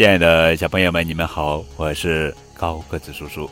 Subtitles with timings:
[0.00, 3.50] 亲爱的小朋友们，你们好，我是高个子叔叔。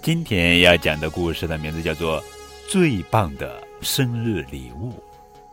[0.00, 2.18] 今天要讲的故事的名字叫做
[2.66, 4.90] 《最棒的生日礼物》，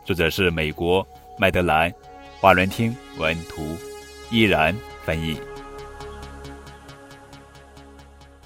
[0.02, 1.06] 作者是美国
[1.38, 1.90] 麦德兰·
[2.40, 3.76] 华伦汀文图，
[4.30, 4.74] 依然
[5.04, 5.38] 翻译。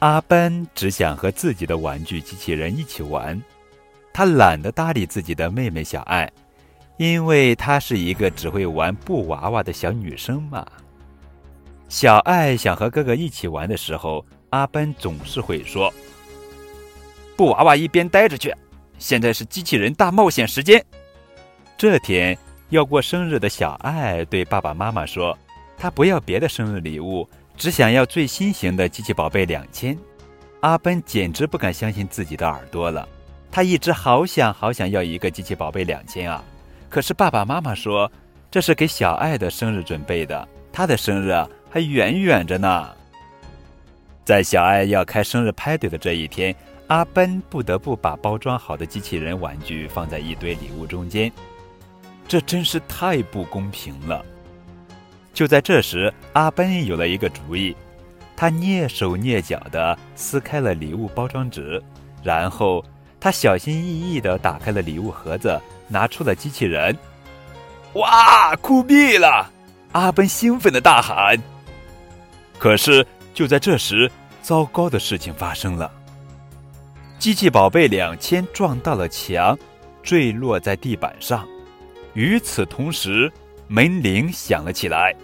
[0.01, 3.41] 阿奔只想和自己的玩具机器人一起玩，
[4.12, 6.29] 他懒得搭理自己的妹妹小爱，
[6.97, 10.66] 因为她是一个只会玩布娃娃的小女生嘛。
[11.95, 15.95] 小爱想和哥哥一起玩的时候，阿奔总是会说
[17.39, 18.52] ：“布娃娃一边待着去，
[18.98, 20.85] 现在是机器人大冒险时间。”
[21.79, 22.37] 这天
[22.71, 25.38] 要过生日的小爱对爸爸妈妈说
[25.79, 29.97] ：“她不要别的生日礼物，只想要最新型的机器宝贝两千。”
[30.63, 33.09] 阿奔简直不敢相信自己的耳朵了，
[33.52, 36.43] 他一直好想好想要一个机器宝贝两千啊！
[36.91, 38.11] 可是爸爸妈妈说
[38.51, 41.33] 这是给小爱的生日准备的，她的生日。
[41.75, 42.89] 还远远着呢。
[44.25, 46.55] 在小爱要开生日派对的这一天，
[46.87, 51.33] 阿奔不得不把包装好的机器人玩具放在一堆礼物中间，
[52.29, 54.25] 这真是太不公平了。
[55.33, 57.75] 就在这时，阿奔有了一个主意，
[58.37, 61.83] 他蹑手蹑脚地撕开了礼物包装纸，
[62.23, 62.85] 然后
[63.19, 66.97] 他小心翼翼地打开了礼物盒子，拿出了机器人。
[67.95, 69.50] 哇，酷毙了！
[69.91, 71.37] 阿奔兴奋地大喊。
[72.65, 74.10] 可是，就在这时，
[74.41, 75.93] 糟糕的事情发生了。
[77.19, 79.54] 机器宝贝两千撞到了墙，
[80.03, 81.47] 坠落在地板上。
[82.15, 83.31] 与此同时，
[83.69, 85.15] 门铃响了起来。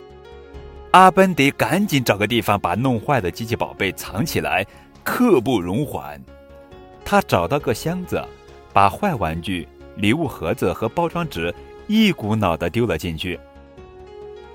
[0.90, 4.62] 阿奔得赶紧找个地方把弄坏的机器宝贝藏起来，
[5.02, 6.22] 刻不容缓。
[7.06, 8.22] 他找到个箱子，
[8.70, 9.66] 把坏玩具、
[9.96, 11.54] 礼物盒子和包装纸
[11.86, 13.40] 一股脑的丢了进去。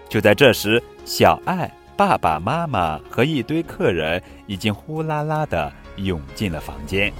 [0.07, 1.67] 就在这时，小爱。
[1.97, 7.11] 爸爸妈妈和一堆客人已经呼啦啦的涌进了房间。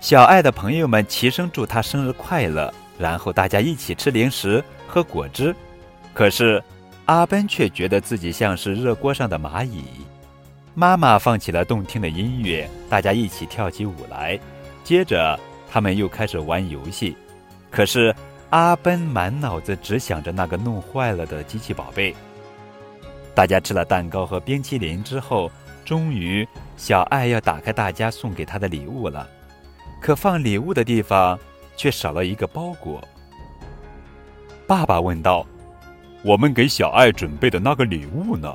[0.00, 5.54] 小爱的朋友们齐声祝他生日快乐，然后大家一起吃零食、喝果汁。
[6.14, 6.62] 可是
[7.06, 9.84] 阿奔却觉得自己像是热锅上的蚂蚁。
[10.74, 14.38] 妈妈放起了动听的音乐，大家一起跳起舞来。
[14.84, 15.38] 接着
[15.70, 17.16] 他们又开始玩游戏。
[17.70, 18.14] 可是
[18.50, 22.14] 阿奔满脑子只想着那个弄坏了的机器宝贝。
[23.40, 25.50] 大家吃了蛋糕和冰淇淋之后，
[25.82, 26.46] 终于
[26.76, 29.26] 小爱要打开大家送给她的礼物了。
[29.98, 31.38] 可放礼物的地方
[31.74, 33.02] 却少了一个包裹。
[34.66, 35.46] 爸爸问道
[36.22, 38.54] ：“我们给小爱准备的那个礼物呢？”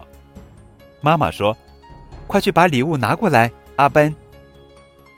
[1.02, 1.58] 妈妈说
[2.30, 4.16] ：“快去把礼物拿过来，阿奔。”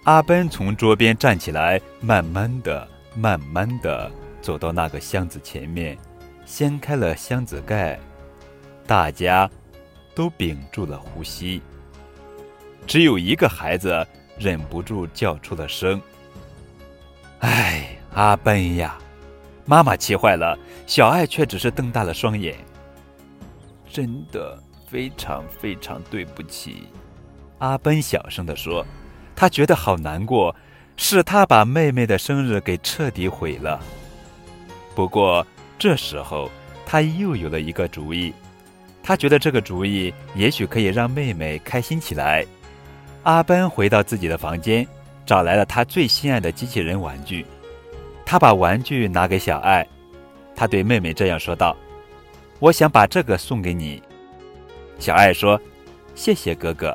[0.06, 4.10] 阿奔从桌边站起来，慢慢的、慢慢的
[4.42, 5.98] 走到那个箱子前面，
[6.46, 8.00] 掀开了箱子盖。
[8.86, 9.52] 大家
[10.18, 11.62] 都屏住了呼吸，
[12.88, 14.04] 只有一个孩子
[14.40, 16.02] 忍不住叫出了声
[17.42, 18.98] ：“哎，阿奔呀！”
[19.64, 20.58] 妈妈气坏了，
[20.88, 22.56] 小爱却只是瞪大了双眼。
[23.88, 24.58] 真的
[24.90, 26.88] 非常非常对不起，
[27.60, 28.84] 阿奔小声地说
[29.38, 30.56] ：“他觉得好难过，
[30.96, 33.80] 是他把妹妹的生日给彻底毁了。”
[34.96, 35.46] 不过
[35.78, 36.50] 这时候
[36.88, 38.34] 他又有了一个主意。
[39.08, 42.46] 他觉得这个主意也许可以让妹妹开心起来。
[43.24, 44.86] 阿奔回到自己的房间，
[45.26, 47.46] 找来了他最心爱的机器人玩具。
[48.26, 49.88] 他把玩具拿给小爱，
[50.54, 51.74] 他对妹妹这样说道
[52.60, 54.04] ：“我想把这个送给你。”
[55.00, 55.58] 小爱说
[56.14, 56.94] ：“谢谢哥哥。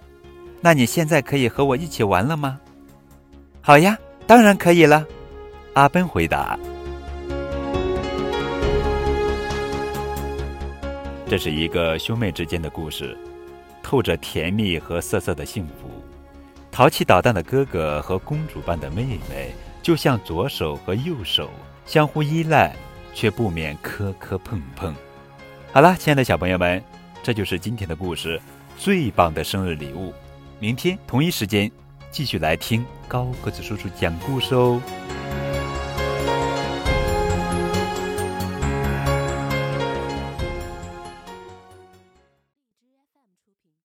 [0.61, 2.61] 那你现在可以和我一起玩了吗
[3.63, 3.97] ？”“好呀，
[4.27, 5.07] 当然可以了。”
[5.73, 6.59] 阿奔回答。
[11.33, 13.17] 这是一个兄妹之间的故事，
[13.83, 15.89] 透着甜蜜和涩涩的幸福。
[16.71, 21.49] 淘气捣蛋的哥哥和公主般的妹妹，就像左手和右手，
[21.87, 22.77] 相互依赖，
[23.15, 24.95] 却不免磕磕碰碰。
[25.73, 26.85] 好了，亲爱的小朋友们，
[27.23, 28.39] 这就是今天的故事，
[28.77, 30.13] 最棒的生日礼物。
[30.61, 31.73] 明天同一时间，
[32.11, 34.79] 继续来听高个子叔叔讲故事哦。